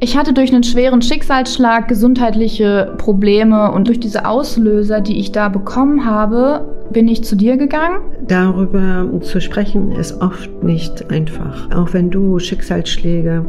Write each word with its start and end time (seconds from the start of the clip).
Ich 0.00 0.16
hatte 0.16 0.32
durch 0.32 0.52
einen 0.52 0.62
schweren 0.62 1.02
Schicksalsschlag 1.02 1.88
gesundheitliche 1.88 2.94
Probleme 2.98 3.72
und 3.72 3.88
durch 3.88 3.98
diese 3.98 4.26
Auslöser, 4.26 5.00
die 5.00 5.18
ich 5.18 5.32
da 5.32 5.48
bekommen 5.48 6.04
habe, 6.04 6.86
bin 6.92 7.08
ich 7.08 7.24
zu 7.24 7.34
dir 7.34 7.56
gegangen. 7.56 8.00
Darüber 8.28 9.08
zu 9.22 9.40
sprechen 9.40 9.90
ist 9.90 10.20
oft 10.22 10.62
nicht 10.62 11.10
einfach. 11.10 11.74
Auch 11.74 11.92
wenn 11.94 12.10
du 12.10 12.38
Schicksalsschläge 12.38 13.44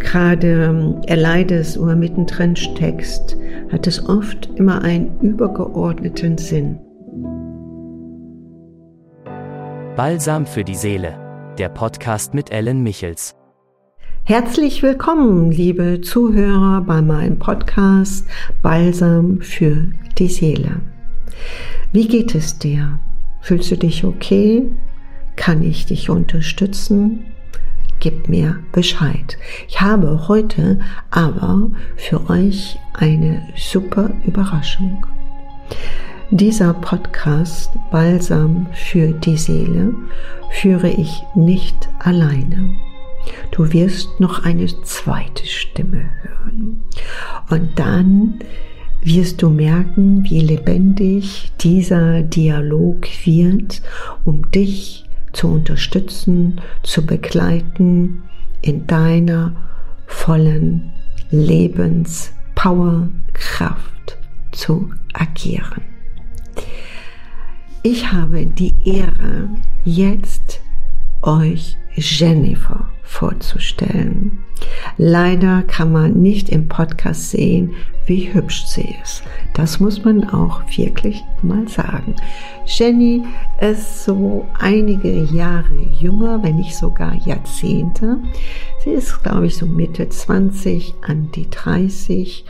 gerade 0.00 1.00
erleidest 1.06 1.78
oder 1.78 1.94
mittendrin 1.94 2.56
steckst, 2.56 3.36
hat 3.70 3.86
es 3.86 4.04
oft 4.08 4.50
immer 4.56 4.82
einen 4.82 5.16
übergeordneten 5.20 6.38
Sinn. 6.38 6.80
Balsam 9.94 10.44
für 10.44 10.64
die 10.64 10.74
Seele, 10.74 11.14
der 11.56 11.68
Podcast 11.68 12.34
mit 12.34 12.50
Ellen 12.50 12.82
Michels. 12.82 13.36
Herzlich 14.24 14.84
willkommen, 14.84 15.50
liebe 15.50 16.00
Zuhörer, 16.00 16.80
bei 16.82 17.02
meinem 17.02 17.40
Podcast 17.40 18.24
Balsam 18.62 19.40
für 19.40 19.88
die 20.16 20.28
Seele. 20.28 20.80
Wie 21.90 22.06
geht 22.06 22.36
es 22.36 22.56
dir? 22.56 23.00
Fühlst 23.40 23.72
du 23.72 23.76
dich 23.76 24.04
okay? 24.04 24.70
Kann 25.34 25.64
ich 25.64 25.86
dich 25.86 26.08
unterstützen? 26.08 27.24
Gib 27.98 28.28
mir 28.28 28.60
Bescheid. 28.70 29.36
Ich 29.66 29.80
habe 29.80 30.28
heute 30.28 30.78
aber 31.10 31.72
für 31.96 32.30
euch 32.30 32.78
eine 32.94 33.42
super 33.56 34.12
Überraschung. 34.24 35.04
Dieser 36.30 36.74
Podcast 36.74 37.72
Balsam 37.90 38.68
für 38.72 39.08
die 39.08 39.36
Seele 39.36 39.92
führe 40.52 40.90
ich 40.90 41.24
nicht 41.34 41.88
alleine. 41.98 42.91
Du 43.50 43.72
wirst 43.72 44.20
noch 44.20 44.44
eine 44.44 44.66
zweite 44.82 45.46
Stimme 45.46 46.10
hören. 46.22 46.84
Und 47.50 47.78
dann 47.78 48.38
wirst 49.02 49.42
du 49.42 49.50
merken, 49.50 50.24
wie 50.24 50.40
lebendig 50.40 51.52
dieser 51.60 52.22
Dialog 52.22 53.06
wird, 53.24 53.82
um 54.24 54.50
dich 54.50 55.04
zu 55.32 55.48
unterstützen, 55.48 56.60
zu 56.82 57.04
begleiten 57.04 58.22
in 58.60 58.86
deiner 58.86 59.54
vollen 60.06 60.92
Lebenspowerkraft 61.30 64.18
zu 64.52 64.90
agieren. 65.14 65.82
Ich 67.82 68.12
habe 68.12 68.46
die 68.46 68.74
Ehre, 68.84 69.48
jetzt 69.84 70.60
euch 71.22 71.76
Jennifer 71.94 72.91
vorzustellen. 73.12 74.38
Leider 74.96 75.62
kann 75.62 75.92
man 75.92 76.22
nicht 76.22 76.48
im 76.48 76.68
Podcast 76.68 77.30
sehen, 77.30 77.72
wie 78.06 78.32
hübsch 78.32 78.64
sie 78.66 78.96
ist. 79.02 79.22
Das 79.54 79.80
muss 79.80 80.02
man 80.04 80.28
auch 80.30 80.62
wirklich 80.76 81.22
mal 81.42 81.68
sagen. 81.68 82.16
Jenny 82.64 83.22
ist 83.60 84.04
so 84.04 84.46
einige 84.58 85.24
Jahre 85.24 85.74
jünger, 86.00 86.42
wenn 86.42 86.56
nicht 86.56 86.74
sogar 86.74 87.14
Jahrzehnte. 87.26 88.18
Sie 88.82 88.90
ist, 88.90 89.22
glaube 89.22 89.46
ich, 89.46 89.56
so 89.56 89.66
Mitte 89.66 90.08
20 90.08 90.94
an 91.06 91.30
die 91.32 91.48
30 91.50 92.44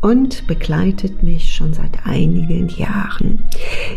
und 0.00 0.46
begleitet 0.46 1.22
mich 1.22 1.54
schon 1.54 1.72
seit 1.72 2.06
einigen 2.06 2.68
Jahren. 2.68 3.44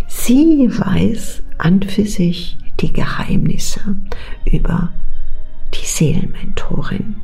Sie 0.08 0.70
weiß 0.70 1.44
an 1.58 1.82
für 1.82 2.06
sich 2.06 2.58
die 2.80 2.94
Geheimnisse 2.94 3.96
über 4.46 4.92
die 5.74 5.86
Seelenmentorin. 5.86 7.18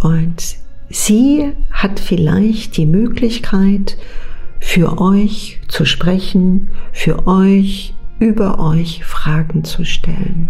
Und 0.00 0.56
sie 0.88 1.52
hat 1.70 2.00
vielleicht 2.00 2.76
die 2.76 2.86
Möglichkeit, 2.86 3.96
für 4.60 5.00
euch 5.00 5.60
zu 5.68 5.84
sprechen, 5.84 6.68
für 6.92 7.26
euch 7.26 7.94
über 8.18 8.58
euch 8.60 9.02
Fragen 9.04 9.64
zu 9.64 9.84
stellen, 9.84 10.48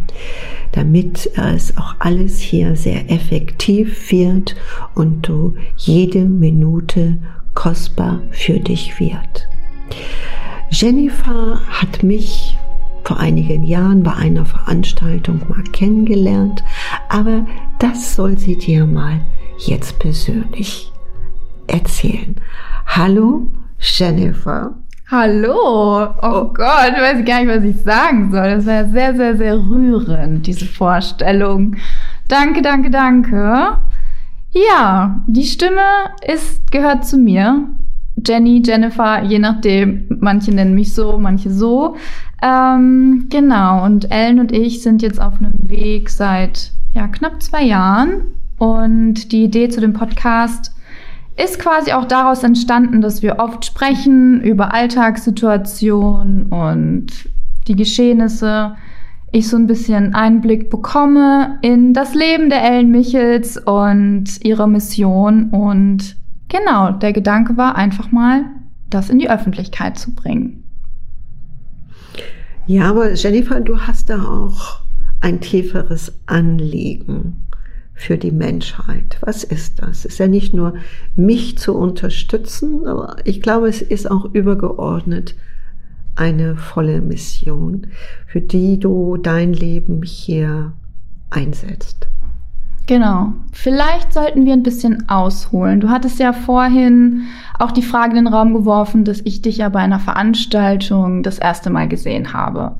damit 0.72 1.30
es 1.36 1.76
auch 1.76 1.94
alles 2.00 2.40
hier 2.40 2.74
sehr 2.74 3.10
effektiv 3.10 4.10
wird 4.10 4.56
und 4.94 5.28
du 5.28 5.54
jede 5.76 6.24
Minute 6.24 7.18
kostbar 7.54 8.20
für 8.32 8.58
dich 8.58 8.98
wird. 8.98 9.48
Jennifer 10.70 11.60
hat 11.68 12.02
mich 12.02 12.49
vor 13.10 13.18
einigen 13.18 13.64
Jahren 13.64 14.04
bei 14.04 14.14
einer 14.14 14.46
Veranstaltung 14.46 15.40
mal 15.48 15.64
kennengelernt, 15.72 16.62
aber 17.08 17.44
das 17.80 18.14
soll 18.14 18.38
sie 18.38 18.56
dir 18.56 18.86
mal 18.86 19.20
jetzt 19.58 19.98
persönlich 19.98 20.92
erzählen. 21.66 22.36
Hallo, 22.86 23.50
Jennifer. 23.80 24.76
Hallo. 25.10 25.56
Oh, 25.56 26.08
oh 26.22 26.44
Gott, 26.54 26.92
ich 26.94 27.02
weiß 27.02 27.24
gar 27.24 27.42
nicht, 27.42 27.48
was 27.48 27.64
ich 27.64 27.82
sagen 27.82 28.30
soll. 28.30 28.48
Das 28.48 28.66
war 28.66 28.84
sehr, 28.86 29.16
sehr, 29.16 29.36
sehr 29.36 29.56
rührend, 29.56 30.46
diese 30.46 30.66
Vorstellung. 30.66 31.74
Danke, 32.28 32.62
danke, 32.62 32.90
danke. 32.90 33.78
Ja, 34.52 35.20
die 35.26 35.46
Stimme 35.46 35.80
ist, 36.24 36.70
gehört 36.70 37.04
zu 37.04 37.18
mir. 37.18 37.70
Jenny, 38.24 38.62
Jennifer, 38.64 39.22
je 39.24 39.38
nachdem. 39.38 40.06
Manche 40.20 40.52
nennen 40.52 40.74
mich 40.74 40.94
so, 40.94 41.18
manche 41.18 41.50
so. 41.50 41.96
Ähm, 42.42 43.26
genau, 43.28 43.84
und 43.84 44.10
Ellen 44.10 44.40
und 44.40 44.52
ich 44.52 44.82
sind 44.82 45.02
jetzt 45.02 45.20
auf 45.20 45.38
einem 45.38 45.68
Weg 45.68 46.08
seit 46.10 46.72
ja, 46.94 47.08
knapp 47.08 47.42
zwei 47.42 47.64
Jahren. 47.64 48.22
Und 48.58 49.32
die 49.32 49.44
Idee 49.44 49.68
zu 49.68 49.80
dem 49.80 49.92
Podcast 49.92 50.74
ist 51.42 51.58
quasi 51.58 51.92
auch 51.92 52.04
daraus 52.04 52.42
entstanden, 52.42 53.00
dass 53.00 53.22
wir 53.22 53.38
oft 53.38 53.64
sprechen 53.64 54.42
über 54.42 54.74
Alltagssituationen 54.74 56.46
und 56.46 57.06
die 57.66 57.76
Geschehnisse. 57.76 58.76
Ich 59.32 59.48
so 59.48 59.56
ein 59.56 59.66
bisschen 59.66 60.14
Einblick 60.14 60.70
bekomme 60.70 61.58
in 61.62 61.94
das 61.94 62.14
Leben 62.14 62.50
der 62.50 62.62
Ellen 62.62 62.90
Michels 62.90 63.56
und 63.56 64.44
ihre 64.44 64.68
Mission. 64.68 65.50
Und 65.50 66.16
genau, 66.48 66.90
der 66.90 67.12
Gedanke 67.12 67.56
war 67.56 67.76
einfach 67.76 68.10
mal, 68.10 68.44
das 68.90 69.08
in 69.08 69.18
die 69.18 69.30
Öffentlichkeit 69.30 69.98
zu 69.98 70.14
bringen. 70.14 70.59
Ja, 72.66 72.90
aber 72.90 73.14
Jennifer, 73.14 73.60
du 73.60 73.80
hast 73.80 74.10
da 74.10 74.22
auch 74.22 74.80
ein 75.20 75.40
tieferes 75.40 76.12
Anliegen 76.26 77.46
für 77.94 78.16
die 78.16 78.30
Menschheit. 78.30 79.18
Was 79.20 79.44
ist 79.44 79.82
das? 79.82 79.98
Es 79.98 80.04
ist 80.06 80.18
ja 80.18 80.28
nicht 80.28 80.54
nur 80.54 80.74
mich 81.16 81.58
zu 81.58 81.74
unterstützen, 81.74 82.86
aber 82.86 83.16
ich 83.24 83.42
glaube, 83.42 83.68
es 83.68 83.82
ist 83.82 84.10
auch 84.10 84.24
übergeordnet 84.32 85.34
eine 86.16 86.56
volle 86.56 87.00
Mission, 87.00 87.88
für 88.26 88.40
die 88.40 88.78
du 88.78 89.16
dein 89.16 89.52
Leben 89.52 90.02
hier 90.02 90.72
einsetzt. 91.30 92.09
Genau. 92.90 93.34
Vielleicht 93.52 94.12
sollten 94.12 94.46
wir 94.46 94.52
ein 94.52 94.64
bisschen 94.64 95.08
ausholen. 95.08 95.78
Du 95.78 95.90
hattest 95.90 96.18
ja 96.18 96.32
vorhin 96.32 97.28
auch 97.56 97.70
die 97.70 97.84
Frage 97.84 98.18
in 98.18 98.24
den 98.24 98.34
Raum 98.34 98.52
geworfen, 98.52 99.04
dass 99.04 99.20
ich 99.20 99.42
dich 99.42 99.58
ja 99.58 99.68
bei 99.68 99.78
einer 99.78 100.00
Veranstaltung 100.00 101.22
das 101.22 101.38
erste 101.38 101.70
Mal 101.70 101.86
gesehen 101.86 102.32
habe. 102.32 102.74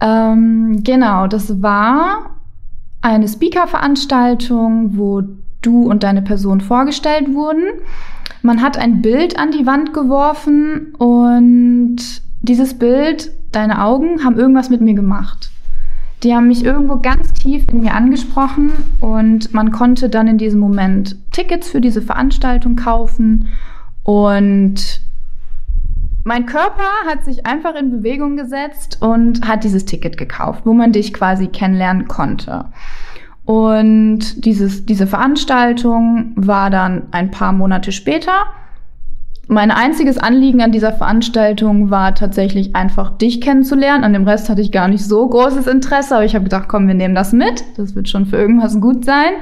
Ähm, 0.00 0.82
genau, 0.82 1.28
das 1.28 1.62
war 1.62 2.30
eine 3.00 3.28
Speaker-Veranstaltung, 3.28 4.98
wo 4.98 5.22
du 5.62 5.88
und 5.88 6.02
deine 6.02 6.22
Person 6.22 6.60
vorgestellt 6.60 7.32
wurden. 7.32 7.62
Man 8.42 8.60
hat 8.60 8.76
ein 8.76 9.02
Bild 9.02 9.38
an 9.38 9.52
die 9.52 9.66
Wand 9.66 9.94
geworfen 9.94 10.96
und 10.98 11.98
dieses 12.42 12.74
Bild, 12.74 13.30
deine 13.52 13.84
Augen, 13.84 14.24
haben 14.24 14.36
irgendwas 14.36 14.68
mit 14.68 14.80
mir 14.80 14.94
gemacht. 14.94 15.52
Die 16.24 16.34
haben 16.34 16.48
mich 16.48 16.64
irgendwo 16.64 16.96
ganz 16.96 17.34
tief 17.34 17.66
in 17.70 17.82
mir 17.82 17.94
angesprochen 17.94 18.72
und 19.00 19.52
man 19.52 19.70
konnte 19.70 20.08
dann 20.08 20.26
in 20.26 20.38
diesem 20.38 20.58
Moment 20.58 21.16
Tickets 21.32 21.68
für 21.68 21.82
diese 21.82 22.00
Veranstaltung 22.00 22.76
kaufen 22.76 23.48
und 24.04 25.02
mein 26.24 26.46
Körper 26.46 26.88
hat 27.06 27.22
sich 27.24 27.44
einfach 27.44 27.74
in 27.74 27.90
Bewegung 27.90 28.36
gesetzt 28.36 29.02
und 29.02 29.46
hat 29.46 29.62
dieses 29.62 29.84
Ticket 29.84 30.16
gekauft, 30.16 30.62
wo 30.64 30.72
man 30.72 30.92
dich 30.92 31.12
quasi 31.12 31.48
kennenlernen 31.48 32.08
konnte. 32.08 32.64
Und 33.44 34.46
dieses, 34.46 34.86
diese 34.86 35.06
Veranstaltung 35.06 36.32
war 36.36 36.70
dann 36.70 37.08
ein 37.10 37.30
paar 37.30 37.52
Monate 37.52 37.92
später. 37.92 38.46
Mein 39.46 39.70
einziges 39.70 40.16
Anliegen 40.16 40.62
an 40.62 40.72
dieser 40.72 40.92
Veranstaltung 40.92 41.90
war 41.90 42.14
tatsächlich 42.14 42.74
einfach 42.74 43.18
dich 43.18 43.40
kennenzulernen. 43.40 44.04
An 44.04 44.12
dem 44.12 44.26
Rest 44.26 44.48
hatte 44.48 44.62
ich 44.62 44.72
gar 44.72 44.88
nicht 44.88 45.04
so 45.04 45.28
großes 45.28 45.66
Interesse, 45.66 46.16
aber 46.16 46.24
ich 46.24 46.34
habe 46.34 46.44
gedacht, 46.44 46.68
komm, 46.68 46.86
wir 46.86 46.94
nehmen 46.94 47.14
das 47.14 47.32
mit. 47.32 47.64
Das 47.76 47.94
wird 47.94 48.08
schon 48.08 48.26
für 48.26 48.36
irgendwas 48.36 48.80
gut 48.80 49.04
sein. 49.04 49.32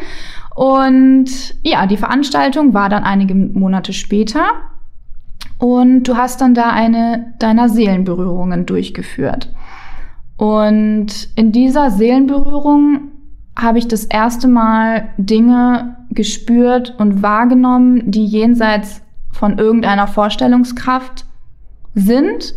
Und 0.54 1.54
ja, 1.62 1.86
die 1.86 1.96
Veranstaltung 1.96 2.74
war 2.74 2.88
dann 2.88 3.04
einige 3.04 3.34
Monate 3.34 3.92
später. 3.92 4.44
Und 5.58 6.04
du 6.04 6.16
hast 6.16 6.40
dann 6.40 6.54
da 6.54 6.70
eine 6.70 7.34
deiner 7.38 7.68
Seelenberührungen 7.68 8.66
durchgeführt. 8.66 9.48
Und 10.36 11.28
in 11.36 11.52
dieser 11.52 11.92
Seelenberührung 11.92 13.12
habe 13.56 13.78
ich 13.78 13.86
das 13.86 14.04
erste 14.04 14.48
Mal 14.48 15.10
Dinge 15.18 15.96
gespürt 16.10 16.94
und 16.98 17.22
wahrgenommen, 17.22 18.10
die 18.10 18.24
jenseits 18.24 19.01
von 19.32 19.58
irgendeiner 19.58 20.06
Vorstellungskraft 20.06 21.24
sind, 21.94 22.54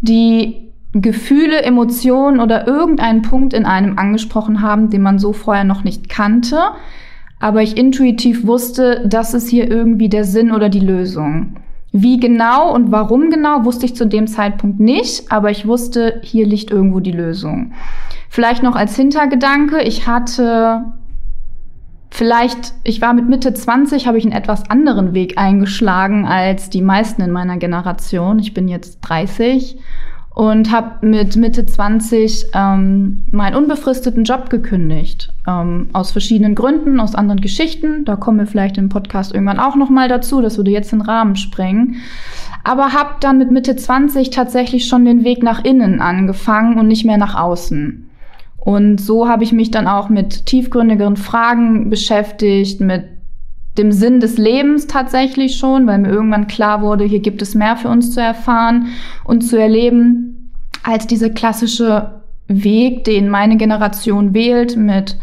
die 0.00 0.68
Gefühle, 0.92 1.62
Emotionen 1.62 2.40
oder 2.40 2.66
irgendeinen 2.66 3.22
Punkt 3.22 3.52
in 3.52 3.66
einem 3.66 3.98
angesprochen 3.98 4.62
haben, 4.62 4.90
den 4.90 5.02
man 5.02 5.18
so 5.18 5.32
vorher 5.32 5.64
noch 5.64 5.84
nicht 5.84 6.08
kannte, 6.08 6.58
aber 7.40 7.62
ich 7.62 7.76
intuitiv 7.76 8.46
wusste, 8.46 9.04
das 9.06 9.34
ist 9.34 9.48
hier 9.48 9.70
irgendwie 9.70 10.08
der 10.08 10.24
Sinn 10.24 10.52
oder 10.52 10.68
die 10.68 10.80
Lösung. 10.80 11.56
Wie 11.92 12.18
genau 12.18 12.74
und 12.74 12.90
warum 12.90 13.30
genau, 13.30 13.64
wusste 13.64 13.86
ich 13.86 13.96
zu 13.96 14.06
dem 14.06 14.26
Zeitpunkt 14.26 14.80
nicht, 14.80 15.30
aber 15.32 15.50
ich 15.50 15.66
wusste, 15.66 16.20
hier 16.22 16.46
liegt 16.46 16.70
irgendwo 16.70 17.00
die 17.00 17.12
Lösung. 17.12 17.72
Vielleicht 18.28 18.62
noch 18.62 18.76
als 18.76 18.94
Hintergedanke, 18.96 19.82
ich 19.82 20.06
hatte 20.06 20.84
vielleicht, 22.10 22.74
ich 22.84 23.00
war 23.00 23.14
mit 23.14 23.28
Mitte 23.28 23.54
20, 23.54 24.06
habe 24.06 24.18
ich 24.18 24.24
einen 24.24 24.32
etwas 24.32 24.68
anderen 24.70 25.14
Weg 25.14 25.38
eingeschlagen 25.38 26.26
als 26.26 26.70
die 26.70 26.82
meisten 26.82 27.22
in 27.22 27.30
meiner 27.30 27.56
Generation. 27.56 28.38
Ich 28.38 28.54
bin 28.54 28.68
jetzt 28.68 29.00
30 29.02 29.78
und 30.38 30.70
habe 30.70 31.04
mit 31.04 31.34
Mitte 31.34 31.66
20 31.66 32.50
ähm, 32.54 33.24
meinen 33.32 33.56
unbefristeten 33.56 34.22
Job 34.22 34.50
gekündigt. 34.50 35.32
Ähm, 35.48 35.88
aus 35.92 36.12
verschiedenen 36.12 36.54
Gründen, 36.54 37.00
aus 37.00 37.16
anderen 37.16 37.40
Geschichten. 37.40 38.04
Da 38.04 38.14
kommen 38.14 38.38
wir 38.38 38.46
vielleicht 38.46 38.78
im 38.78 38.88
Podcast 38.88 39.34
irgendwann 39.34 39.58
auch 39.58 39.74
noch 39.74 39.90
mal 39.90 40.08
dazu. 40.08 40.40
Das 40.40 40.56
würde 40.56 40.70
jetzt 40.70 40.92
den 40.92 41.00
Rahmen 41.00 41.34
sprengen. 41.34 41.96
Aber 42.62 42.92
habe 42.92 43.16
dann 43.18 43.38
mit 43.38 43.50
Mitte 43.50 43.74
20 43.74 44.30
tatsächlich 44.30 44.86
schon 44.86 45.04
den 45.04 45.24
Weg 45.24 45.42
nach 45.42 45.64
innen 45.64 46.00
angefangen 46.00 46.78
und 46.78 46.86
nicht 46.86 47.04
mehr 47.04 47.18
nach 47.18 47.34
außen. 47.34 48.07
Und 48.58 49.00
so 49.00 49.28
habe 49.28 49.44
ich 49.44 49.52
mich 49.52 49.70
dann 49.70 49.86
auch 49.86 50.08
mit 50.08 50.46
tiefgründigeren 50.46 51.16
Fragen 51.16 51.90
beschäftigt, 51.90 52.80
mit 52.80 53.04
dem 53.78 53.92
Sinn 53.92 54.20
des 54.20 54.36
Lebens 54.36 54.88
tatsächlich 54.88 55.56
schon, 55.56 55.86
weil 55.86 55.98
mir 55.98 56.08
irgendwann 56.08 56.48
klar 56.48 56.82
wurde, 56.82 57.04
hier 57.04 57.20
gibt 57.20 57.40
es 57.40 57.54
mehr 57.54 57.76
für 57.76 57.88
uns 57.88 58.12
zu 58.12 58.20
erfahren 58.20 58.88
und 59.24 59.42
zu 59.42 59.56
erleben, 59.56 60.52
als 60.82 61.06
diese 61.06 61.30
klassische 61.32 62.22
Weg, 62.48 63.04
den 63.04 63.28
meine 63.28 63.56
Generation 63.56 64.34
wählt 64.34 64.76
mit 64.76 65.16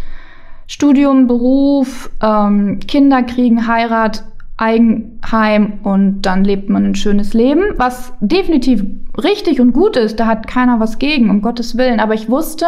Studium, 0.67 1.27
Beruf, 1.27 2.09
ähm, 2.21 2.79
Kinder 2.87 3.23
kriegen, 3.23 3.67
Heirat, 3.67 4.23
Eigenheim 4.57 5.79
und 5.83 6.21
dann 6.21 6.45
lebt 6.45 6.69
man 6.69 6.85
ein 6.85 6.95
schönes 6.95 7.33
Leben, 7.33 7.61
was 7.75 8.13
definitiv 8.21 8.83
richtig 9.21 9.59
und 9.59 9.73
gut 9.73 9.97
ist. 9.97 10.19
Da 10.19 10.27
hat 10.27 10.47
keiner 10.47 10.79
was 10.79 10.97
gegen, 10.97 11.29
um 11.29 11.41
Gottes 11.41 11.77
Willen. 11.77 11.99
Aber 11.99 12.13
ich 12.13 12.29
wusste, 12.29 12.65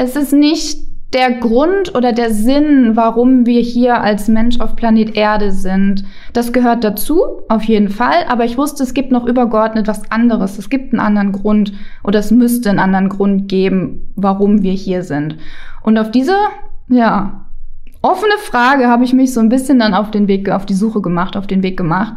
es 0.00 0.16
ist 0.16 0.32
nicht 0.32 0.78
der 1.12 1.32
Grund 1.32 1.94
oder 1.94 2.12
der 2.12 2.30
Sinn, 2.30 2.92
warum 2.94 3.44
wir 3.44 3.60
hier 3.60 4.00
als 4.00 4.28
Mensch 4.28 4.60
auf 4.60 4.76
Planet 4.76 5.14
Erde 5.14 5.52
sind. 5.52 6.04
Das 6.32 6.54
gehört 6.54 6.84
dazu, 6.84 7.20
auf 7.50 7.64
jeden 7.64 7.90
Fall. 7.90 8.24
Aber 8.28 8.46
ich 8.46 8.56
wusste, 8.56 8.82
es 8.82 8.94
gibt 8.94 9.12
noch 9.12 9.26
übergeordnet 9.26 9.88
was 9.88 10.10
anderes. 10.10 10.56
Es 10.56 10.70
gibt 10.70 10.94
einen 10.94 11.00
anderen 11.00 11.32
Grund 11.32 11.74
oder 12.02 12.20
es 12.20 12.30
müsste 12.30 12.70
einen 12.70 12.78
anderen 12.78 13.10
Grund 13.10 13.48
geben, 13.48 14.12
warum 14.16 14.62
wir 14.62 14.72
hier 14.72 15.02
sind. 15.02 15.36
Und 15.82 15.98
auf 15.98 16.10
diese, 16.10 16.36
ja, 16.88 17.44
offene 18.00 18.38
Frage 18.38 18.88
habe 18.88 19.04
ich 19.04 19.12
mich 19.12 19.34
so 19.34 19.40
ein 19.40 19.50
bisschen 19.50 19.78
dann 19.80 19.92
auf 19.92 20.10
den 20.10 20.28
Weg, 20.28 20.48
auf 20.48 20.64
die 20.64 20.74
Suche 20.74 21.02
gemacht, 21.02 21.36
auf 21.36 21.46
den 21.46 21.62
Weg 21.62 21.76
gemacht. 21.76 22.14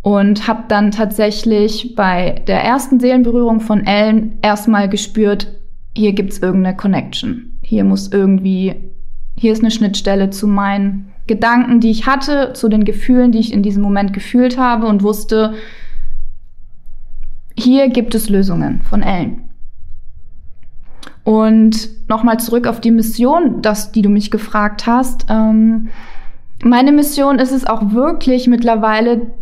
Und 0.00 0.48
habe 0.48 0.64
dann 0.68 0.92
tatsächlich 0.92 1.94
bei 1.94 2.42
der 2.46 2.64
ersten 2.64 3.00
Seelenberührung 3.00 3.60
von 3.60 3.84
Ellen 3.84 4.38
erstmal 4.42 4.88
gespürt, 4.88 5.61
hier 5.94 6.12
gibt's 6.12 6.38
irgendeine 6.38 6.76
Connection. 6.76 7.58
Hier 7.62 7.84
muss 7.84 8.12
irgendwie, 8.12 8.74
hier 9.36 9.52
ist 9.52 9.60
eine 9.60 9.70
Schnittstelle 9.70 10.30
zu 10.30 10.46
meinen 10.46 11.12
Gedanken, 11.26 11.80
die 11.80 11.90
ich 11.90 12.06
hatte, 12.06 12.52
zu 12.54 12.68
den 12.68 12.84
Gefühlen, 12.84 13.32
die 13.32 13.38
ich 13.38 13.52
in 13.52 13.62
diesem 13.62 13.82
Moment 13.82 14.12
gefühlt 14.12 14.58
habe 14.58 14.86
und 14.86 15.02
wusste, 15.02 15.54
hier 17.56 17.88
gibt 17.88 18.14
es 18.14 18.28
Lösungen 18.28 18.82
von 18.82 19.02
Ellen. 19.02 19.50
Und 21.24 22.08
nochmal 22.08 22.40
zurück 22.40 22.66
auf 22.66 22.80
die 22.80 22.90
Mission, 22.90 23.62
das, 23.62 23.92
die 23.92 24.02
du 24.02 24.08
mich 24.08 24.30
gefragt 24.30 24.86
hast. 24.86 25.26
Ähm, 25.28 25.88
meine 26.64 26.92
Mission 26.92 27.38
ist 27.38 27.52
es 27.52 27.64
auch 27.64 27.92
wirklich 27.92 28.48
mittlerweile, 28.48 29.32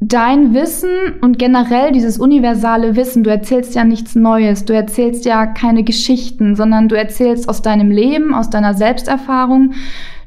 dein 0.00 0.52
Wissen 0.52 0.90
und 1.22 1.38
generell 1.38 1.92
dieses 1.92 2.18
universale 2.18 2.96
Wissen, 2.96 3.24
du 3.24 3.30
erzählst 3.30 3.74
ja 3.74 3.84
nichts 3.84 4.14
Neues, 4.14 4.64
du 4.64 4.74
erzählst 4.74 5.24
ja 5.24 5.46
keine 5.46 5.84
Geschichten, 5.84 6.54
sondern 6.54 6.88
du 6.88 6.96
erzählst 6.96 7.48
aus 7.48 7.62
deinem 7.62 7.90
Leben, 7.90 8.34
aus 8.34 8.50
deiner 8.50 8.74
Selbsterfahrung, 8.74 9.72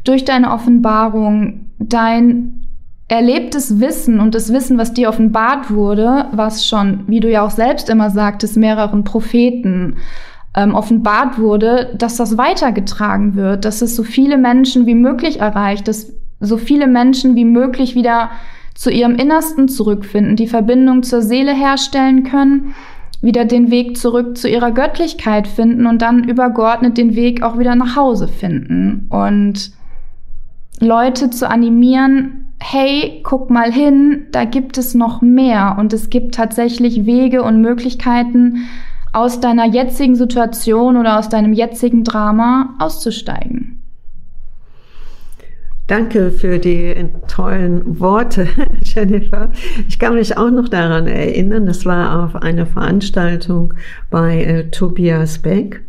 durch 0.04 0.26
deine 0.26 0.52
Offenbarung, 0.52 1.72
dein 1.78 2.66
erlebtes 3.08 3.80
Wissen 3.80 4.20
und 4.20 4.36
das 4.36 4.54
Wissen, 4.54 4.78
was 4.78 4.94
dir 4.94 5.10
offenbart 5.10 5.72
wurde, 5.72 6.28
was 6.32 6.66
schon, 6.66 7.04
wie 7.08 7.20
du 7.20 7.30
ja 7.30 7.44
auch 7.44 7.50
selbst 7.50 7.90
immer 7.90 8.10
sagtest, 8.10 8.58
mehreren 8.58 9.04
Propheten 9.04 9.98
ähm, 10.56 10.74
offenbart 10.74 11.38
wurde, 11.40 11.96
dass 11.98 12.18
das 12.18 12.38
weitergetragen 12.38 13.36
wird, 13.36 13.66
dass 13.66 13.82
es 13.82 13.96
so 13.96 14.04
viele 14.04 14.38
Menschen 14.38 14.86
wie 14.86 14.96
möglich 14.96 15.40
erreicht, 15.40 15.88
dass 15.88 16.14
so 16.40 16.58
viele 16.58 16.88
Menschen 16.88 17.36
wie 17.36 17.46
möglich 17.46 17.96
wieder 17.96 18.30
zu 18.80 18.90
ihrem 18.92 19.16
Innersten 19.16 19.68
zurückfinden, 19.68 20.38
die 20.38 20.48
Verbindung 20.48 21.04
zur 21.04 21.22
Seele 21.22 21.54
herstellen 21.54 22.24
können, 22.24 22.76
wieder 23.22 23.44
den 23.44 23.72
Weg 23.72 23.98
zurück 23.98 24.38
zu 24.38 24.48
ihrer 24.48 24.72
Göttlichkeit 24.72 25.50
finden 25.50 25.86
und 25.86 26.02
dann 26.02 26.24
übergeordnet 26.24 26.98
den 26.98 27.14
Weg 27.14 27.44
auch 27.44 27.60
wieder 27.60 27.76
nach 27.76 27.98
Hause 27.98 28.30
finden 28.30 29.08
und 29.10 29.74
Leute 30.80 31.30
zu 31.30 31.50
animieren, 31.50 32.54
hey, 32.62 33.20
guck 33.22 33.50
mal 33.50 33.70
hin, 33.70 34.28
da 34.32 34.46
gibt 34.46 34.78
es 34.78 34.96
noch 34.96 35.22
mehr 35.22 35.76
und 35.78 35.92
es 35.92 36.10
gibt 36.10 36.36
tatsächlich 36.36 37.06
Wege 37.06 37.44
und 37.44 37.60
Möglichkeiten, 37.60 38.70
aus 39.12 39.42
deiner 39.42 39.66
jetzigen 39.66 40.16
Situation 40.16 40.96
oder 40.96 41.20
aus 41.20 41.28
deinem 41.28 41.52
jetzigen 41.52 42.06
Drama 42.06 42.76
auszusteigen. 42.80 43.69
Danke 45.90 46.30
für 46.30 46.60
die 46.60 46.94
tollen 47.28 48.00
Worte, 48.00 48.48
Jennifer. 48.84 49.52
Ich 49.88 49.98
kann 49.98 50.14
mich 50.14 50.38
auch 50.38 50.52
noch 50.52 50.70
daran 50.70 51.08
erinnern, 51.08 51.66
das 51.66 51.84
war 51.84 52.24
auf 52.24 52.36
einer 52.36 52.68
Veranstaltung 52.68 53.74
bei 54.12 54.44
äh, 54.44 54.70
Tobias 54.70 55.40
Beck. 55.40 55.82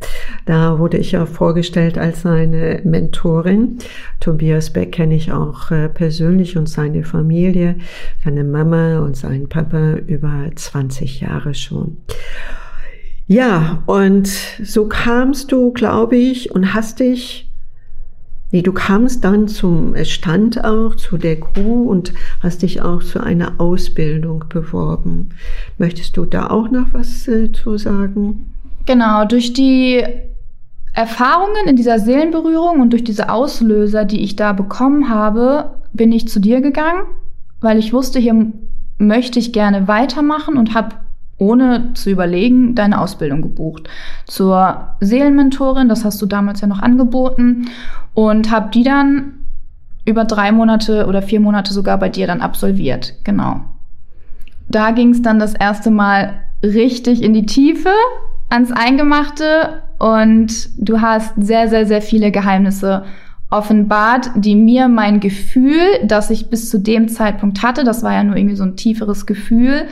Da 0.47 0.79
wurde 0.79 0.97
ich 0.97 1.13
ja 1.13 1.27
vorgestellt 1.27 1.99
als 1.99 2.23
seine 2.23 2.81
Mentorin. 2.83 3.77
Tobias 4.21 4.73
Beck 4.73 4.93
kenne 4.93 5.17
ich 5.17 5.33
auch 5.33 5.71
äh, 5.71 5.91
persönlich 5.91 6.57
und 6.57 6.67
seine 6.67 7.05
Familie, 7.05 7.77
seine 8.25 8.43
Mama 8.43 9.01
und 9.01 9.19
seinen 9.19 9.51
Papa 9.51 9.97
über 10.07 10.47
20 10.55 11.21
Jahre 11.21 11.53
schon. 11.53 11.99
Ja, 13.27 13.83
und 13.85 14.29
so 14.29 14.89
kamst 14.89 15.53
du, 15.53 15.75
glaube 15.75 16.17
ich, 16.17 16.53
und 16.53 16.73
hast 16.73 17.01
dich 17.01 17.50
Nee, 18.53 18.63
du 18.63 18.73
kamst 18.73 19.25
dann 19.25 19.47
zum 19.47 19.95
Stand 20.05 20.65
auch, 20.65 20.97
zu 20.97 21.17
der 21.17 21.39
Crew 21.39 21.89
und 21.89 22.13
hast 22.43 22.63
dich 22.63 22.83
auch 22.83 23.03
zu 23.03 23.23
einer 23.23 23.55
Ausbildung 23.59 24.45
beworben. 24.49 25.31
Möchtest 25.79 26.17
du 26.17 26.25
da 26.25 26.51
auch 26.51 26.71
noch 26.71 26.89
was 26.93 27.29
äh, 27.29 27.53
zu 27.53 27.79
sagen? 27.79 28.53
Genau, 28.87 29.25
durch 29.25 29.53
die 29.53 30.05
Erfahrungen 30.93 31.69
in 31.69 31.77
dieser 31.77 32.01
Seelenberührung 32.01 32.81
und 32.81 32.91
durch 32.93 33.05
diese 33.05 33.31
Auslöser, 33.31 34.05
die 34.05 34.23
ich 34.23 34.35
da 34.35 34.53
bekommen 34.53 35.09
habe, 35.09 35.77
bin 35.93 36.11
ich 36.11 36.29
zu 36.29 36.41
dir 36.41 36.61
gegangen, 36.61 37.03
weil 37.61 37.79
ich 37.79 37.93
wusste, 37.93 38.19
hier 38.19 38.53
möchte 38.99 39.39
ich 39.39 39.53
gerne 39.53 39.87
weitermachen 39.87 40.57
und 40.57 40.75
habe 40.75 40.97
ohne 41.39 41.95
zu 41.95 42.11
überlegen, 42.11 42.75
deine 42.75 43.01
Ausbildung 43.01 43.41
gebucht. 43.41 43.89
Zur 44.27 44.95
Seelenmentorin, 45.01 45.89
das 45.89 46.05
hast 46.05 46.21
du 46.21 46.27
damals 46.27 46.61
ja 46.61 46.69
noch 46.69 46.81
angeboten, 46.81 47.69
und 48.15 48.51
habe 48.51 48.71
die 48.71 48.85
dann 48.85 49.35
über 50.05 50.25
drei 50.25 50.53
Monate 50.53 51.07
oder 51.07 51.23
vier 51.23 51.41
Monate 51.41 51.73
sogar 51.73 51.99
bei 51.99 52.09
dir 52.09 52.27
dann 52.27 52.41
absolviert. 52.41 53.15
Genau. 53.25 53.61
Da 54.69 54.93
ging 54.93 55.11
es 55.11 55.23
dann 55.23 55.39
das 55.39 55.55
erste 55.55 55.91
Mal 55.91 56.45
richtig 56.63 57.23
in 57.23 57.35
die 57.35 57.47
Tiefe, 57.47 57.91
ans 58.49 58.73
Eingemachte 58.73 59.83
und 59.99 60.69
du 60.79 61.01
hast 61.01 61.35
sehr, 61.37 61.69
sehr, 61.69 61.87
sehr 61.87 62.03
viele 62.03 62.31
Geheimnisse 62.31 63.05
offenbart, 63.51 64.31
die 64.37 64.55
mir 64.55 64.89
mein 64.89 65.21
Gefühl, 65.21 65.81
das 66.05 66.31
ich 66.31 66.51
bis 66.51 66.71
zu 66.71 66.79
dem 66.79 67.09
Zeitpunkt 67.09 67.63
hatte, 67.63 67.85
das 67.85 68.03
war 68.03 68.13
ja 68.13 68.23
nur 68.23 68.37
irgendwie 68.37 68.57
so 68.57 68.65
ein 68.65 68.77
tieferes 68.77 69.27
Gefühl, 69.27 69.87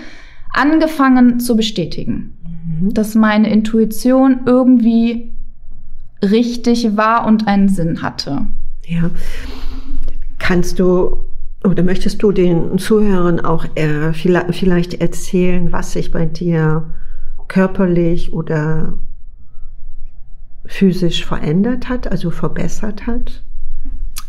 angefangen 0.53 1.41
zu 1.41 1.57
bestätigen. 1.57 2.35
Mhm. 2.81 2.95
Dass 2.95 3.15
meine 3.15 3.51
Intuition 3.51 4.41
irgendwie 4.47 5.33
richtig 6.23 6.97
war 6.97 7.27
und 7.27 7.47
einen 7.47 7.69
Sinn 7.69 8.03
hatte. 8.03 8.47
Ja. 8.87 9.11
Kannst 10.39 10.79
du 10.79 11.25
oder 11.65 11.83
möchtest 11.83 12.23
du 12.23 12.33
den 12.33 12.79
Zuhörern 12.79 13.41
auch 13.41 13.65
äh, 13.75 14.13
vielleicht 14.13 14.95
erzählen, 14.95 15.73
was 15.73 15.93
sich 15.93 16.11
bei 16.11 16.25
dir 16.25 16.95
körperlich 17.49 18.33
oder 18.33 18.95
physisch 20.65 21.25
verändert 21.25 21.89
hat, 21.89 22.11
also 22.11 22.31
verbessert 22.31 23.07
hat? 23.07 23.43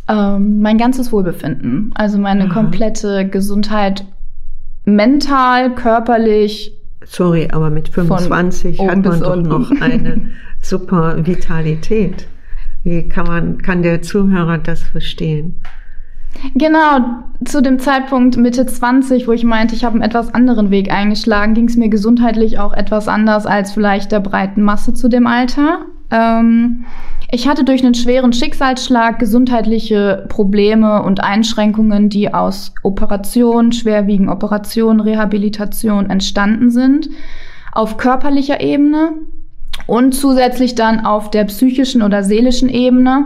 Ähm, 0.08 0.60
mein 0.60 0.78
ganzes 0.78 1.12
Wohlbefinden, 1.12 1.92
also 1.94 2.18
meine 2.18 2.46
Aha. 2.46 2.54
komplette 2.54 3.28
Gesundheit, 3.28 4.06
mental, 4.86 5.76
körperlich. 5.76 6.76
Sorry, 7.06 7.48
aber 7.52 7.70
mit 7.70 7.90
25 7.90 8.80
oben 8.80 8.90
hat 8.90 9.06
man 9.06 9.20
doch 9.20 9.34
unten. 9.34 9.50
noch 9.50 9.72
eine 9.82 10.32
super 10.62 11.26
Vitalität. 11.26 12.28
Wie 12.84 13.08
kann 13.08 13.28
man, 13.28 13.62
kann 13.62 13.84
der 13.84 14.02
Zuhörer 14.02 14.58
das 14.58 14.82
verstehen? 14.84 15.62
Genau, 16.56 17.00
zu 17.44 17.62
dem 17.62 17.80
Zeitpunkt 17.80 18.38
Mitte 18.38 18.66
20, 18.66 19.28
wo 19.28 19.32
ich 19.32 19.44
meinte, 19.44 19.76
ich 19.76 19.84
habe 19.84 19.96
einen 19.96 20.04
etwas 20.04 20.34
anderen 20.34 20.70
Weg 20.70 20.92
eingeschlagen, 20.92 21.54
ging 21.54 21.68
es 21.68 21.76
mir 21.76 21.90
gesundheitlich 21.90 22.60
auch 22.60 22.74
etwas 22.74 23.08
anders 23.08 23.46
als 23.46 23.72
vielleicht 23.72 24.12
der 24.12 24.20
breiten 24.20 24.62
Masse 24.62 24.94
zu 24.94 25.10
dem 25.10 25.28
Alter. 25.28 25.86
Ähm, 26.12 26.86
ich 27.32 27.48
hatte 27.48 27.64
durch 27.64 27.84
einen 27.84 27.94
schweren 27.94 28.34
Schicksalsschlag 28.34 29.20
gesundheitliche 29.20 30.26
Probleme 30.30 31.04
und 31.04 31.24
Einschränkungen, 31.24 32.10
die 32.10 32.34
aus 32.34 32.74
Operation, 32.82 33.72
schwerwiegenden 33.72 34.34
Operationen, 34.34 35.00
Rehabilitation 35.00 36.10
entstanden 36.10 36.72
sind, 36.72 37.10
auf 37.72 37.98
körperlicher 37.98 38.62
Ebene 38.62 39.12
und 39.86 40.14
zusätzlich 40.14 40.74
dann 40.74 41.06
auf 41.06 41.30
der 41.30 41.44
psychischen 41.46 42.02
oder 42.02 42.24
seelischen 42.24 42.68
Ebene, 42.70 43.26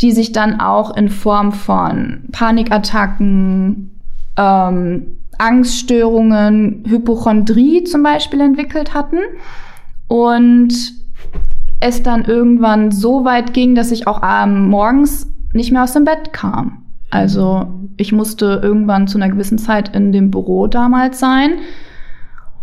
die 0.00 0.12
sich 0.12 0.30
dann 0.30 0.60
auch 0.60 0.96
in 0.96 1.08
Form 1.08 1.52
von 1.52 2.22
Panikattacken, 2.30 3.90
ähm, 4.36 5.16
Angststörungen, 5.38 6.84
Hypochondrie 6.86 7.82
zum 7.84 8.02
Beispiel 8.02 8.40
entwickelt 8.40 8.94
hatten. 8.94 9.18
Und 10.06 10.99
es 11.80 12.02
dann 12.02 12.24
irgendwann 12.24 12.90
so 12.90 13.24
weit 13.24 13.52
ging, 13.52 13.74
dass 13.74 13.90
ich 13.90 14.06
auch 14.06 14.22
ähm, 14.22 14.68
morgens 14.68 15.32
nicht 15.52 15.72
mehr 15.72 15.82
aus 15.82 15.94
dem 15.94 16.04
Bett 16.04 16.32
kam. 16.32 16.82
Also 17.10 17.66
ich 17.96 18.12
musste 18.12 18.60
irgendwann 18.62 19.08
zu 19.08 19.18
einer 19.18 19.28
gewissen 19.28 19.58
Zeit 19.58 19.94
in 19.94 20.12
dem 20.12 20.30
Büro 20.30 20.68
damals 20.68 21.18
sein 21.18 21.58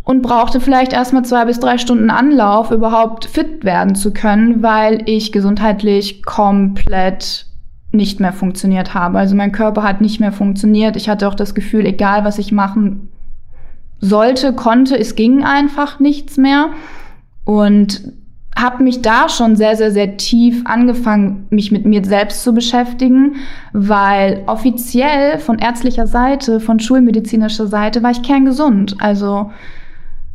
und 0.04 0.22
brauchte 0.22 0.62
vielleicht 0.62 0.94
erstmal 0.94 1.26
zwei 1.26 1.44
bis 1.46 1.60
drei 1.60 1.78
Stunden 1.78 2.10
Anlauf, 2.10 2.72
überhaupt 2.72 3.26
fit 3.26 3.66
werden 3.66 3.94
zu 3.94 4.14
können, 4.14 4.64
weil 4.64 5.02
ich 5.06 5.34
gesundheitlich 5.34 6.24
komplett 6.24 7.48
nicht 7.92 8.22
mehr 8.22 8.32
funktioniert 8.32 8.94
habe. 8.94 9.20
Also 9.20 9.36
mein 9.36 9.52
Körper 9.52 9.84
hat 9.84 10.00
nicht 10.00 10.22
mehr 10.22 10.32
funktioniert. 10.32 10.96
Ich 10.96 11.10
hatte 11.10 11.28
auch 11.28 11.36
das 11.36 11.56
Gefühl, 11.56 11.86
egal 11.86 12.24
was 12.24 12.38
ich 12.38 12.54
machen 12.54 13.10
sollte, 14.00 14.54
konnte, 14.54 14.98
es 14.98 15.16
ging 15.16 15.44
einfach 15.44 16.00
nichts 16.00 16.38
mehr. 16.38 16.70
Und 17.44 18.14
habe 18.58 18.84
mich 18.84 19.02
da 19.02 19.30
schon 19.30 19.56
sehr, 19.56 19.76
sehr, 19.76 19.92
sehr 19.92 20.18
tief 20.18 20.64
angefangen, 20.66 21.46
mich 21.50 21.72
mit 21.72 21.86
mir 21.86 22.04
selbst 22.04 22.44
zu 22.44 22.54
beschäftigen, 22.54 23.36
weil 23.72 24.44
offiziell 24.48 25.38
von 25.40 25.60
ärztlicher 25.60 26.08
Seite, 26.08 26.60
von 26.60 26.80
schulmedizinischer 26.80 27.68
Seite 27.68 28.02
war 28.02 28.12
ich 28.12 28.24
kerngesund. 28.24 28.96
Also 29.00 29.52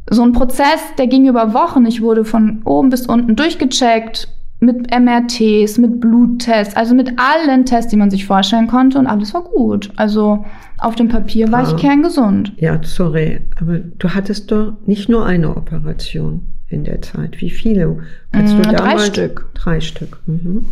so 0.08 0.22
ein 0.22 0.32
Prozess, 0.32 0.80
der 0.98 1.08
ging 1.08 1.26
über 1.26 1.52
Wochen. 1.52 1.84
Ich 1.86 2.00
wurde 2.00 2.24
von 2.24 2.62
oben 2.64 2.90
bis 2.90 3.06
unten 3.06 3.34
durchgecheckt 3.34 4.28
mit 4.62 4.90
MRTs, 4.97 5.78
mit 5.78 6.00
Bluttests, 6.00 6.76
also 6.76 6.95
mit 6.95 7.12
allen 7.19 7.64
Tests, 7.66 7.90
die 7.90 7.97
man 7.97 8.11
sich 8.11 8.26
vorstellen 8.26 8.69
konnte 8.69 8.99
und 8.99 9.07
alles 9.09 9.35
war 9.35 9.42
gut. 9.42 9.90
Also 9.97 10.45
auf 10.78 10.95
dem 10.95 11.09
Papier 11.09 11.50
war 11.50 11.62
ich 11.64 11.75
Ah. 11.75 11.76
kerngesund. 11.76 12.52
Ja, 12.59 12.78
sorry, 12.83 13.40
aber 13.61 13.78
du 13.78 14.09
hattest 14.11 14.50
doch 14.52 14.75
nicht 14.87 15.09
nur 15.09 15.26
eine 15.26 15.57
Operation 15.57 16.47
in 16.69 16.85
der 16.85 17.02
Zeit. 17.02 17.40
Wie 17.40 17.50
viele? 17.50 17.99
Kannst 18.31 18.54
Mm, 18.54 18.62
du 18.62 18.62
drei 18.69 18.73
damals- 18.76 19.07
Stück. 19.09 19.50
Drei 19.54 19.81
Stück. 19.81 20.21
Mhm. 20.26 20.64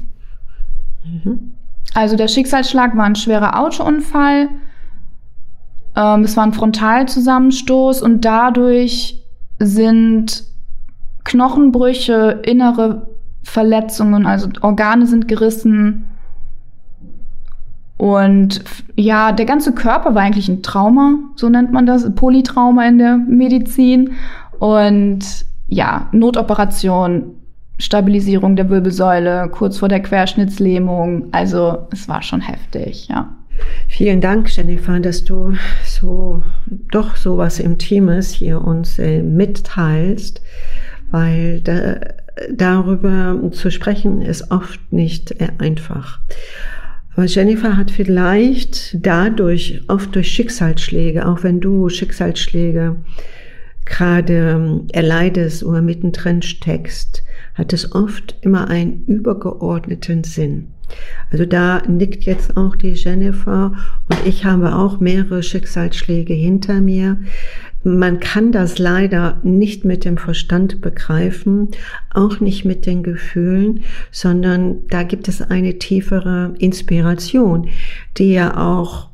Also 1.95 2.17
der 2.17 2.29
Schicksalsschlag 2.29 2.97
war 2.97 3.05
ein 3.05 3.17
schwerer 3.17 3.59
Autounfall. 3.59 4.49
Ähm, 5.97 6.23
es 6.23 6.37
war 6.37 6.45
ein 6.45 6.53
Frontalzusammenstoß 6.53 8.03
und 8.03 8.25
dadurch 8.25 9.21
sind 9.59 10.45
Knochenbrüche, 11.25 12.41
innere 12.45 13.09
Verletzungen, 13.43 14.27
also 14.27 14.49
Organe 14.61 15.07
sind 15.07 15.29
gerissen. 15.29 16.07
Und 17.97 18.65
ja, 18.97 19.33
der 19.33 19.45
ganze 19.45 19.75
Körper 19.75 20.15
war 20.15 20.23
eigentlich 20.23 20.49
ein 20.49 20.63
Trauma, 20.63 21.19
so 21.37 21.49
nennt 21.49 21.73
man 21.73 21.85
das, 21.85 22.15
Polytrauma 22.15 22.87
in 22.87 22.99
der 22.99 23.19
Medizin. 23.19 24.13
Und 24.59 25.45
ja, 25.69 26.09
Notoperation, 26.13 27.35
Stabilisierung 27.79 28.57
der 28.57 28.69
Wirbelsäule, 28.69 29.49
kurz 29.51 29.79
vor 29.79 29.89
der 29.89 30.01
Querschnittslähmung. 30.01 31.29
Also 31.33 31.89
es 31.93 32.09
war 32.09 32.23
schon 32.23 32.41
heftig, 32.41 33.09
ja. 33.09 33.29
Vielen 33.89 34.21
Dank, 34.21 34.55
Jennifer, 34.55 35.01
dass 35.01 35.25
du 35.25 35.55
so 35.85 36.43
doch 36.91 37.17
sowas 37.17 37.59
Intimes 37.59 38.31
hier 38.31 38.63
uns 38.63 38.99
äh, 38.99 39.23
mitteilst, 39.23 40.41
weil 41.11 41.61
da, 41.61 41.97
darüber 42.51 43.41
zu 43.53 43.71
sprechen 43.71 44.23
ist 44.23 44.51
oft 44.51 44.81
nicht 44.93 45.37
einfach. 45.61 46.21
Aber 47.15 47.27
Jennifer 47.27 47.77
hat 47.77 47.91
vielleicht 47.91 48.97
dadurch, 49.05 49.83
oft 49.89 50.15
durch 50.15 50.29
Schicksalsschläge, 50.29 51.27
auch 51.27 51.43
wenn 51.43 51.61
du 51.61 51.89
Schicksalsschläge 51.89 52.97
gerade 53.85 54.33
ähm, 54.33 54.87
erleidest 54.93 55.65
oder 55.65 55.83
mittendrin 55.83 56.43
steckst, 56.43 57.23
hat 57.55 57.73
es 57.73 57.93
oft 57.95 58.37
immer 58.43 58.69
einen 58.69 59.05
übergeordneten 59.07 60.25
Sinn. 60.25 60.69
Also 61.31 61.45
da 61.45 61.83
nickt 61.87 62.25
jetzt 62.25 62.57
auch 62.57 62.77
die 62.77 62.93
Jennifer 62.93 63.73
und 64.09 64.27
ich 64.27 64.45
habe 64.45 64.75
auch 64.75 65.01
mehrere 65.01 65.43
Schicksalsschläge 65.43 66.35
hinter 66.35 66.81
mir. 66.81 67.19
Man 67.83 68.21
kann 68.21 68.53
das 68.53 68.79
leider 68.79 69.41
nicht 69.43 69.87
mit 69.87 70.05
dem 70.05 70.19
Verstand 70.19 70.83
begreifen, 70.83 71.69
auch 72.13 72.39
nicht 72.41 72.67
mit 72.67 72.85
den 72.85 73.03
Gefühlen, 73.03 73.85
sondern 74.11 74.87
da 74.89 75.03
gibt 75.03 75.29
es 75.29 75.41
eine 75.41 75.79
tiefere 75.79 76.55
Inspiration, 76.59 77.69
die 78.19 78.33
ja 78.33 78.57
auch 78.57 79.09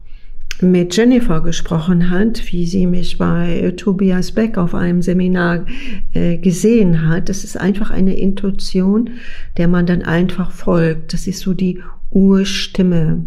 mit 0.61 0.97
Jennifer 0.97 1.43
gesprochen 1.43 2.11
hat, 2.11 2.51
wie 2.51 2.67
sie 2.67 2.87
mich 2.87 3.19
bei 3.19 3.73
Tobias 3.77 4.33
Beck 4.33 4.57
auf 4.59 4.75
einem 4.75 5.03
Seminar 5.03 5.67
äh, 6.15 6.39
gesehen 6.39 7.09
hat. 7.09 7.29
Das 7.29 7.45
ist 7.45 7.61
einfach 7.61 7.91
eine 7.91 8.19
Intuition, 8.19 9.11
der 9.59 9.69
man 9.69 9.87
dann 9.87 10.03
einfach 10.03 10.51
folgt. 10.51 11.13
Das 11.13 11.27
ist 11.27 11.41
so 11.41 11.53
die 11.53 11.81
Urstimme. 12.11 13.27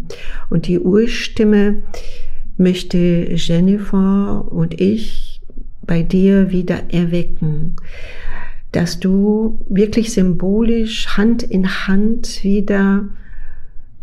Und 0.50 0.66
die 0.66 0.80
Urstimme 0.80 1.82
möchte 2.56 3.32
Jennifer 3.36 4.50
und 4.50 4.80
ich 4.80 5.29
bei 5.82 6.02
dir 6.02 6.50
wieder 6.50 6.92
erwecken, 6.92 7.76
dass 8.72 9.00
du 9.00 9.64
wirklich 9.68 10.12
symbolisch 10.12 11.16
Hand 11.16 11.42
in 11.42 11.68
Hand 11.86 12.44
wieder 12.44 13.04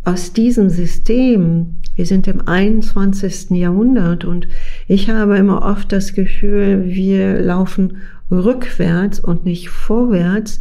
aus 0.04 0.34
diesem 0.34 0.70
System, 0.70 1.78
wir 1.96 2.06
sind 2.06 2.28
im 2.28 2.48
21. 2.48 3.52
Jahrhundert 3.52 4.24
und 4.26 4.48
ich 4.88 5.10
habe 5.10 5.38
immer 5.38 5.64
oft 5.64 5.92
das 5.92 6.14
Gefühl, 6.14 6.86
wir 6.86 7.40
laufen 7.40 7.98
rückwärts 8.32 9.20
und 9.20 9.46
nicht 9.46 9.70
vorwärts, 9.70 10.60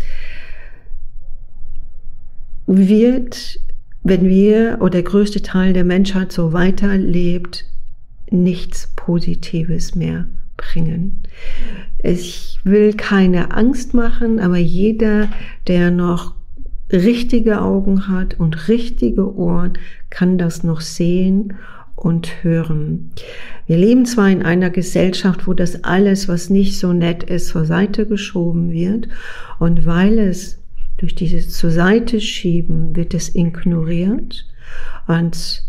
wird, 2.66 3.60
wenn 4.02 4.28
wir 4.28 4.78
oder 4.80 4.90
der 4.90 5.02
größte 5.04 5.42
Teil 5.42 5.72
der 5.72 5.84
Menschheit 5.84 6.32
so 6.32 6.52
weiterlebt, 6.52 7.64
nichts 8.30 8.92
Positives 8.96 9.94
mehr 9.94 10.26
bringen. 10.56 11.22
Ich 12.02 12.58
will 12.64 12.94
keine 12.94 13.52
Angst 13.52 13.94
machen, 13.94 14.40
aber 14.40 14.56
jeder, 14.56 15.28
der 15.66 15.90
noch 15.90 16.34
richtige 16.92 17.60
Augen 17.60 18.08
hat 18.08 18.38
und 18.38 18.68
richtige 18.68 19.34
Ohren, 19.34 19.74
kann 20.10 20.38
das 20.38 20.62
noch 20.62 20.80
sehen 20.80 21.54
und 21.96 22.44
hören. 22.44 23.10
Wir 23.66 23.78
leben 23.78 24.06
zwar 24.06 24.30
in 24.30 24.42
einer 24.42 24.70
Gesellschaft, 24.70 25.46
wo 25.46 25.54
das 25.54 25.82
alles, 25.82 26.28
was 26.28 26.50
nicht 26.50 26.78
so 26.78 26.92
nett 26.92 27.24
ist, 27.24 27.48
zur 27.48 27.64
Seite 27.64 28.06
geschoben 28.06 28.70
wird. 28.70 29.08
Und 29.58 29.86
weil 29.86 30.18
es 30.18 30.58
durch 30.98 31.14
dieses 31.14 31.50
zur 31.56 31.70
Seite 31.70 32.20
schieben 32.20 32.94
wird 32.94 33.14
es 33.14 33.34
ignoriert. 33.34 34.46
Und 35.08 35.65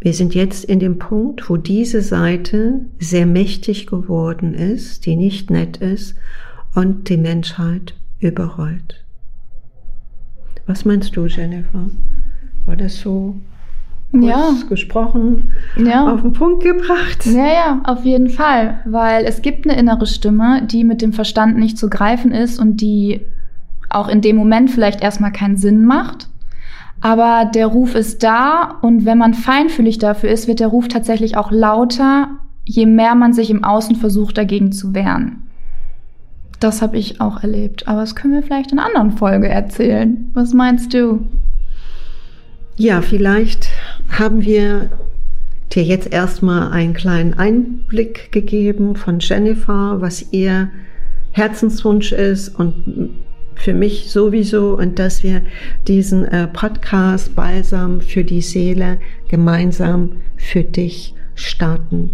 wir 0.00 0.14
sind 0.14 0.34
jetzt 0.34 0.64
in 0.64 0.78
dem 0.80 0.98
Punkt, 0.98 1.48
wo 1.50 1.56
diese 1.56 2.00
Seite 2.00 2.86
sehr 2.98 3.26
mächtig 3.26 3.86
geworden 3.86 4.54
ist, 4.54 5.04
die 5.06 5.14
nicht 5.16 5.50
nett 5.50 5.76
ist 5.76 6.14
und 6.74 7.08
die 7.08 7.18
Menschheit 7.18 7.94
überrollt. 8.18 9.04
Was 10.66 10.84
meinst 10.84 11.16
du, 11.16 11.26
Jennifer? 11.26 11.90
War 12.66 12.76
das 12.76 13.00
so 13.00 13.36
Ja. 14.12 14.54
gesprochen 14.68 15.52
Ja. 15.76 16.12
auf 16.12 16.22
den 16.22 16.32
Punkt 16.32 16.62
gebracht? 16.62 17.26
Ja, 17.26 17.46
ja, 17.46 17.82
auf 17.84 18.04
jeden 18.04 18.28
Fall, 18.30 18.80
weil 18.86 19.24
es 19.24 19.42
gibt 19.42 19.68
eine 19.68 19.78
innere 19.78 20.06
Stimme, 20.06 20.62
die 20.66 20.84
mit 20.84 21.02
dem 21.02 21.12
Verstand 21.12 21.58
nicht 21.58 21.76
zu 21.78 21.88
greifen 21.90 22.32
ist 22.32 22.58
und 22.58 22.80
die 22.80 23.20
auch 23.88 24.08
in 24.08 24.20
dem 24.20 24.36
Moment 24.36 24.70
vielleicht 24.70 25.02
erstmal 25.02 25.32
keinen 25.32 25.56
Sinn 25.56 25.84
macht. 25.84 26.28
Aber 27.00 27.50
der 27.52 27.66
Ruf 27.66 27.94
ist 27.94 28.22
da 28.22 28.78
und 28.82 29.06
wenn 29.06 29.18
man 29.18 29.34
feinfühlig 29.34 29.98
dafür 29.98 30.30
ist, 30.30 30.48
wird 30.48 30.60
der 30.60 30.68
Ruf 30.68 30.88
tatsächlich 30.88 31.36
auch 31.36 31.50
lauter, 31.50 32.28
je 32.64 32.86
mehr 32.86 33.14
man 33.14 33.32
sich 33.32 33.50
im 33.50 33.64
Außen 33.64 33.96
versucht, 33.96 34.36
dagegen 34.36 34.70
zu 34.72 34.94
wehren. 34.94 35.46
Das 36.60 36.82
habe 36.82 36.98
ich 36.98 37.22
auch 37.22 37.42
erlebt. 37.42 37.88
Aber 37.88 38.00
das 38.00 38.14
können 38.14 38.34
wir 38.34 38.42
vielleicht 38.42 38.70
in 38.70 38.78
einer 38.78 38.88
anderen 38.88 39.12
Folge 39.12 39.48
erzählen. 39.48 40.30
Was 40.34 40.52
meinst 40.52 40.92
du? 40.92 41.26
Ja, 42.76 43.00
vielleicht 43.00 43.68
haben 44.10 44.44
wir 44.44 44.90
dir 45.72 45.82
jetzt 45.82 46.12
erstmal 46.12 46.70
einen 46.72 46.92
kleinen 46.92 47.34
Einblick 47.34 48.30
gegeben 48.32 48.96
von 48.96 49.20
Jennifer, 49.20 50.00
was 50.00 50.32
ihr 50.32 50.70
Herzenswunsch 51.32 52.12
ist 52.12 52.48
und 52.58 53.10
für 53.60 53.74
mich 53.74 54.10
sowieso 54.10 54.76
und 54.76 54.98
dass 54.98 55.22
wir 55.22 55.42
diesen 55.86 56.24
äh, 56.24 56.48
Podcast 56.48 57.36
Balsam 57.36 58.00
für 58.00 58.24
die 58.24 58.40
Seele 58.40 58.98
gemeinsam 59.28 60.12
für 60.36 60.64
dich 60.64 61.14
starten. 61.34 62.12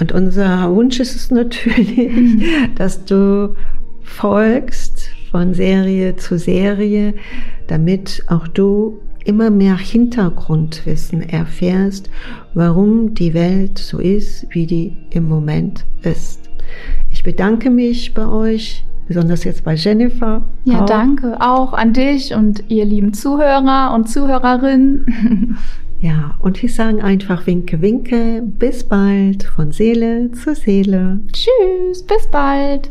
Und 0.00 0.10
unser 0.10 0.74
Wunsch 0.74 0.98
ist 0.98 1.14
es 1.14 1.30
natürlich, 1.30 1.96
mhm. 1.96 2.42
dass 2.74 3.04
du 3.04 3.54
folgst 4.02 5.08
von 5.30 5.54
Serie 5.54 6.16
zu 6.16 6.36
Serie, 6.36 7.14
damit 7.68 8.24
auch 8.26 8.48
du 8.48 8.98
immer 9.24 9.50
mehr 9.50 9.78
Hintergrundwissen 9.78 11.22
erfährst, 11.22 12.10
warum 12.54 13.14
die 13.14 13.34
Welt 13.34 13.78
so 13.78 14.00
ist, 14.00 14.46
wie 14.50 14.66
die 14.66 14.96
im 15.10 15.28
Moment 15.28 15.86
ist. 16.02 16.50
Ich 17.10 17.22
bedanke 17.22 17.70
mich 17.70 18.14
bei 18.14 18.26
euch, 18.26 18.84
besonders 19.06 19.44
jetzt 19.44 19.64
bei 19.64 19.74
Jennifer. 19.74 20.42
Ja, 20.64 20.82
auch. 20.82 20.86
danke 20.86 21.40
auch 21.40 21.72
an 21.72 21.92
dich 21.92 22.34
und 22.34 22.64
ihr 22.68 22.84
lieben 22.84 23.12
Zuhörer 23.12 23.92
und 23.94 24.08
Zuhörerinnen. 24.08 25.58
Ja, 26.00 26.34
und 26.38 26.60
wir 26.60 26.68
sagen 26.68 27.00
einfach 27.00 27.46
Winke, 27.46 27.80
Winke. 27.80 28.42
Bis 28.44 28.84
bald 28.84 29.44
von 29.44 29.72
Seele 29.72 30.30
zu 30.32 30.54
Seele. 30.54 31.20
Tschüss, 31.32 32.02
bis 32.02 32.26
bald. 32.30 32.90